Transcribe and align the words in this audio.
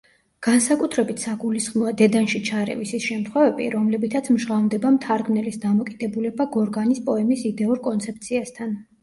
განსაკუთრებით 0.45 1.19
საგულისხმოა 1.25 1.91
დედანში 1.99 2.41
ჩარევის 2.47 2.93
ის 2.99 3.05
შემთხვევები, 3.09 3.67
რომლებითაც 3.75 4.31
მჟღავნდება 4.37 4.93
მთარგმნელის 4.97 5.61
დამოკიდებულება 5.67 6.49
გორგანის 6.59 7.05
პოემის 7.13 7.47
იდეურ 7.53 7.85
კონცეფციასთან. 7.91 8.77